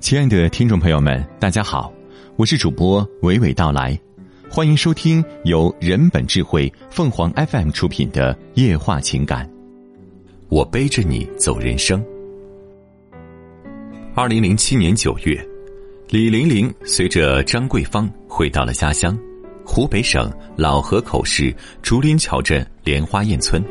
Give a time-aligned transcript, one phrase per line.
[0.00, 1.92] 亲爱的听众朋友们，大家好，
[2.36, 3.98] 我是主播娓娓道来，
[4.48, 9.44] 欢迎收听由人本智慧凤凰 FM 出品的《夜话情感》。
[10.48, 12.02] 我背着你走人生。
[14.14, 15.46] 二零零七年九月，
[16.08, 19.18] 李玲玲随着张桂芳回到了家乡，
[19.64, 23.62] 湖北省老河口市竹林桥镇莲花堰村。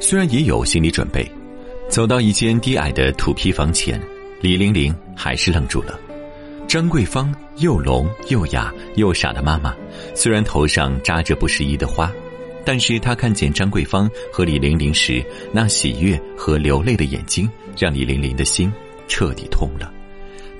[0.00, 1.28] 虽然也有心理准备，
[1.88, 4.00] 走到一间低矮的土坯房前。
[4.40, 5.98] 李玲玲还是愣住了。
[6.68, 9.74] 张桂芳又聋又哑又傻的妈妈，
[10.14, 12.12] 虽然头上扎着不适宜的花，
[12.64, 18.72] 但是她看见张桂芳和李玲玲时那喜悦和流泪的眼睛，让李玲玲的心
[19.08, 19.92] 彻底痛了。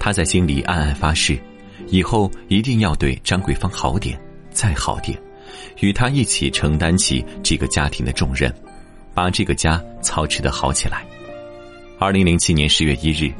[0.00, 1.38] 她在心里暗暗发誓，
[1.86, 4.18] 以后一定要对张桂芳好点，
[4.50, 5.16] 再好点，
[5.80, 8.52] 与她一起承担起这个家庭的重任，
[9.14, 11.04] 把这个家操持的好起来。
[11.98, 13.32] 二零零七年十月一日。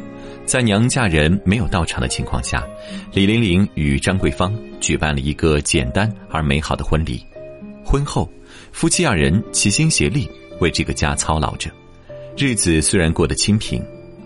[0.45, 2.67] 在娘家人没有到场的情况下，
[3.13, 7.23] 李玲玲与张桂芳举办了一个简单而美好的婚礼。
[7.85, 8.27] 婚后，
[8.73, 10.27] 夫妻二人齐心协力
[10.59, 11.71] 为这个家操劳着，
[12.37, 13.83] 日子虽然过得清贫，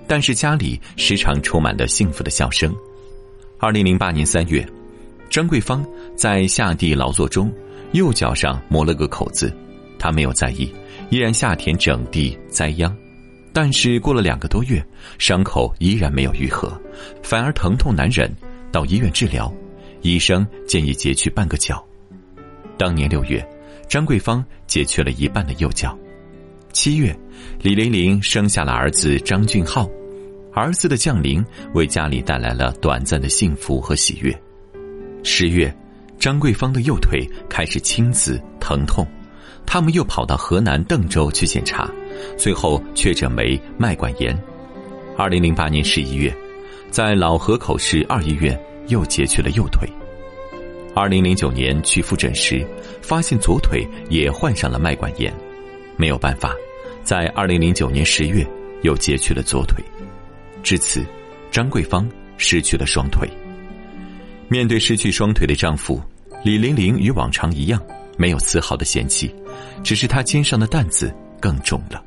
[0.06, 2.72] 但是家里时常充满了幸福的笑声。
[3.58, 4.64] 二零零八年三月，
[5.28, 5.84] 张桂芳
[6.16, 7.52] 在下地劳作中
[7.94, 9.52] 右脚上磨了个口子，
[9.98, 10.72] 她没有在意，
[11.10, 12.96] 依然下田整地栽秧。
[13.52, 14.84] 但是过了两个多月，
[15.18, 16.72] 伤口依然没有愈合，
[17.22, 18.32] 反而疼痛难忍。
[18.70, 19.52] 到医院治疗，
[20.00, 21.84] 医生建议截去半个脚。
[22.78, 23.46] 当年六月，
[23.86, 25.96] 张桂芳截去了一半的右脚。
[26.72, 27.14] 七月，
[27.60, 29.86] 李玲玲生下了儿子张俊浩。
[30.54, 34.34] 儿子的降临为家里带来了短暂的幸福和喜悦。
[35.22, 35.74] 十月，
[36.18, 39.06] 张桂芳的右腿开始青紫疼痛，
[39.66, 41.90] 他们又跑到河南邓州去检查。
[42.36, 44.36] 最后确诊为脉管炎。
[45.16, 46.34] 二零零八年十一月，
[46.90, 49.88] 在老河口市二医院又截去了右腿。
[50.94, 52.66] 二零零九年去复诊时，
[53.00, 55.32] 发现左腿也患上了脉管炎，
[55.96, 56.54] 没有办法，
[57.02, 58.46] 在二零零九年十月
[58.82, 59.82] 又截去了左腿。
[60.62, 61.02] 至此，
[61.50, 63.28] 张桂芳失去了双腿。
[64.48, 65.98] 面对失去双腿的丈夫，
[66.44, 67.80] 李玲玲与往常一样，
[68.18, 69.34] 没有丝毫的嫌弃，
[69.82, 71.10] 只是她肩上的担子
[71.40, 72.04] 更重了。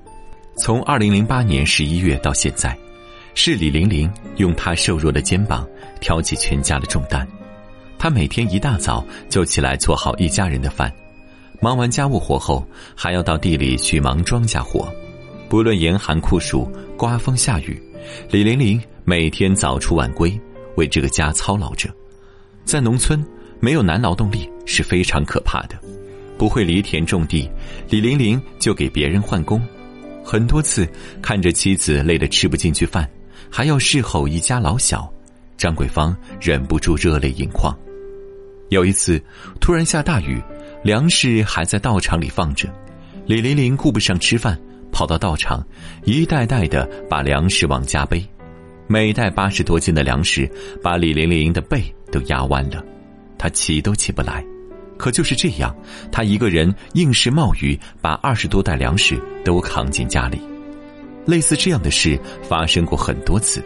[0.57, 2.77] 从二零零八年十一月到现在，
[3.33, 5.67] 是李玲玲用她瘦弱的肩膀
[5.99, 7.27] 挑起全家的重担。
[7.99, 10.89] 她每天一大早就起来做好一家人的饭，
[11.61, 14.89] 忙完家务活后，还要到地里去忙庄稼活。
[15.49, 17.81] 不论严寒酷暑、刮风下雨，
[18.29, 20.39] 李玲玲每天早出晚归，
[20.77, 21.89] 为这个家操劳着。
[22.63, 23.23] 在农村，
[23.59, 25.77] 没有男劳动力是非常可怕的。
[26.37, 27.49] 不会犁田种地，
[27.89, 29.61] 李玲玲就给别人换工。
[30.25, 30.89] 很多次
[31.21, 33.07] 看着妻子累得吃不进去饭，
[33.47, 35.07] 还要侍候一家老小，
[35.55, 37.77] 张桂芳忍不住热泪盈眶。
[38.69, 39.21] 有一次
[39.61, 40.41] 突然下大雨，
[40.83, 42.67] 粮食还在稻场里放着，
[43.27, 44.59] 李玲玲顾不上吃饭，
[44.91, 45.63] 跑到稻场，
[46.03, 48.25] 一袋袋的把粮食往家背，
[48.87, 50.49] 每袋八十多斤的粮食
[50.81, 52.83] 把李玲玲的背都压弯了，
[53.37, 54.43] 她起都起不来。
[54.97, 55.75] 可就是这样，
[56.11, 60.39] 他一个人硬是冒雨，把二十多袋粮食都扛进家里。
[61.25, 63.63] 类似这样的事发生过很多次，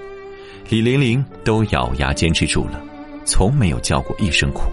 [0.69, 2.81] 李玲玲都咬牙坚持住了，
[3.25, 4.71] 从没有叫过一声苦。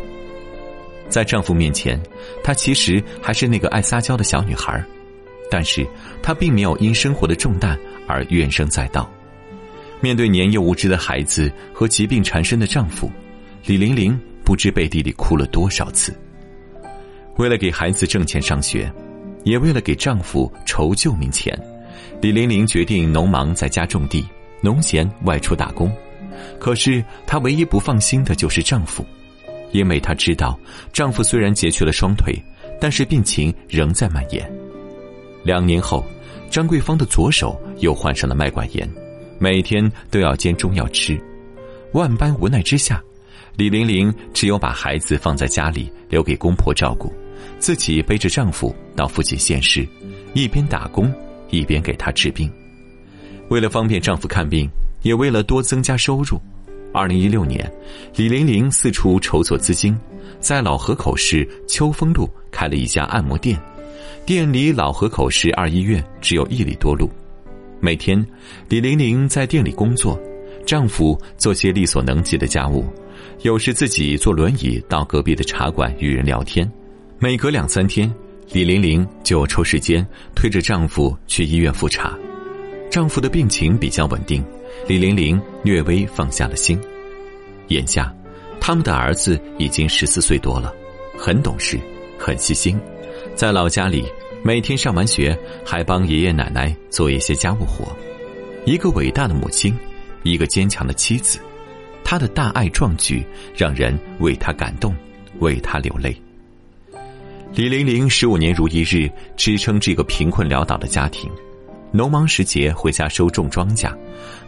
[1.08, 2.00] 在丈夫面前，
[2.42, 4.82] 她其实还是那个爱撒娇的小女孩，
[5.50, 5.86] 但是
[6.22, 9.10] 她并没有因生活的重担而怨声载道。
[10.00, 13.10] 面对年幼无知的孩子和疾病缠身的丈夫，
[13.64, 16.14] 李玲玲不知背地里哭了多少次。
[17.36, 18.90] 为了给孩子挣钱上学，
[19.44, 21.58] 也为了给丈夫筹救命钱，
[22.20, 24.26] 李玲玲决定农忙在家种地，
[24.60, 25.92] 农闲外出打工。
[26.58, 29.04] 可是她唯一不放心的就是丈夫，
[29.72, 30.58] 因为她知道
[30.92, 32.34] 丈夫虽然截去了双腿，
[32.80, 34.50] 但是病情仍在蔓延。
[35.44, 36.04] 两年后，
[36.50, 38.88] 张桂芳的左手又患上了脉管炎，
[39.38, 41.20] 每天都要煎中药吃。
[41.92, 43.02] 万般无奈之下，
[43.56, 47.12] 李玲玲只有把孩子放在家里，留给公婆照顾。
[47.58, 49.86] 自己背着丈夫到附近县市，
[50.34, 51.12] 一边打工
[51.50, 52.50] 一边给他治病。
[53.48, 54.68] 为了方便丈夫看病，
[55.02, 56.40] 也为了多增加收入，
[56.92, 57.70] 二零一六年，
[58.16, 59.96] 李玲玲四处筹措资金，
[60.40, 63.58] 在老河口市秋风路开了一家按摩店。
[64.24, 67.08] 店离老河口市二医院只有一里多路。
[67.78, 68.26] 每天，
[68.68, 70.18] 李玲玲在店里工作，
[70.66, 72.84] 丈夫做些力所能及的家务，
[73.42, 76.68] 有时自己坐轮椅到隔壁的茶馆与人聊天。
[77.18, 78.12] 每隔两三天，
[78.52, 82.14] 李玲玲就抽时间推着丈夫去医院复查。
[82.90, 84.44] 丈夫的病情比较稳定，
[84.86, 86.78] 李玲玲略微放下了心。
[87.68, 88.14] 眼下，
[88.60, 90.74] 他们的儿子已经十四岁多了，
[91.16, 91.80] 很懂事，
[92.18, 92.78] 很细心，
[93.34, 94.04] 在老家里
[94.42, 97.96] 每天上完学还帮爷爷奶奶做一些家务活。
[98.66, 99.74] 一个伟大的母亲，
[100.22, 101.38] 一个坚强的妻子，
[102.04, 103.24] 她的大爱壮举
[103.56, 104.94] 让人为她感动，
[105.38, 106.14] 为她流泪。
[107.52, 111.30] 李玲玲十五年如一日支撑这个贫困潦倒的家庭，
[111.90, 113.90] 农忙时节回家收种庄稼，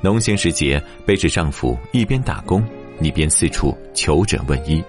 [0.00, 2.64] 农闲时节背着丈夫一边打工。
[3.00, 4.82] 一边四处求诊问医，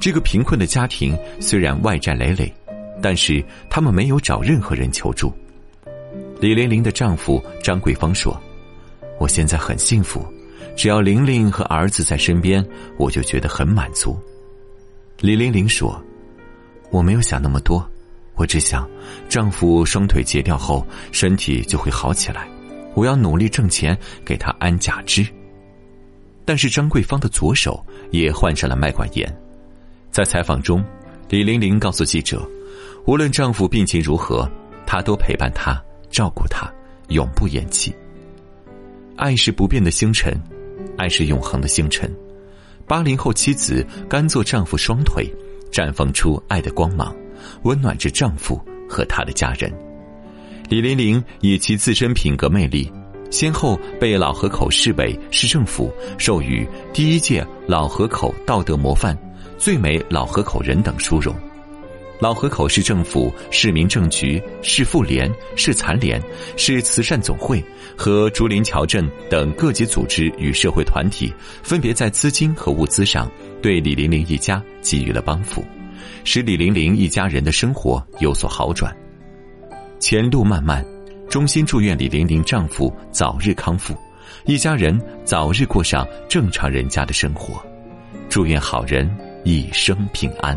[0.00, 2.50] 这个贫困的家庭虽然外债累累，
[3.02, 5.30] 但是他们没有找任何人求助。
[6.40, 8.34] 李玲玲的丈夫张桂芳说
[9.20, 10.26] ：“我现在很幸福，
[10.74, 12.66] 只要玲玲和儿子在身边，
[12.98, 14.18] 我就觉得很满足。”
[15.20, 16.02] 李玲玲说
[16.90, 17.84] ：“我没有想那么多，
[18.34, 18.88] 我只想
[19.28, 22.48] 丈夫双腿截掉后身体就会好起来，
[22.94, 25.26] 我要努力挣钱给他安假肢。”
[26.46, 29.34] 但是张桂芳的左手也患上了脉管炎，
[30.10, 30.84] 在采访中，
[31.30, 32.46] 李玲玲告诉记者，
[33.06, 34.46] 无论丈夫病情如何，
[34.86, 36.70] 她都陪伴他、照顾他，
[37.08, 37.94] 永不言弃。
[39.16, 40.38] 爱是不变的星辰，
[40.98, 42.12] 爱是永恒的星辰。
[42.86, 45.26] 八零后妻子甘做丈夫双腿，
[45.74, 47.12] 绽放出爱的光芒，
[47.64, 49.68] 温暖着丈夫和他的家人。
[50.68, 52.88] 李玲玲以其自身品格魅力。
[53.30, 59.18] 先后被老河口市委市政府授予第一届老河口道德模范、
[59.58, 61.34] 最美老河口人等殊荣。
[62.20, 66.22] 老河口市政府、市民政局、市妇联、市残联、
[66.56, 67.62] 市慈善总会
[67.96, 71.32] 和竹林桥镇等各级组织与社会团体，
[71.62, 73.30] 分别在资金和物资上
[73.60, 75.64] 对李玲玲一家给予了帮扶，
[76.24, 78.94] 使李玲玲一家人的生活有所好转。
[79.98, 80.84] 前路漫漫。
[81.26, 83.96] 衷心祝愿李玲玲丈夫早日康复，
[84.44, 87.60] 一家人早日过上正常人家的生活。
[88.28, 89.10] 祝愿好人
[89.42, 90.56] 一生平安。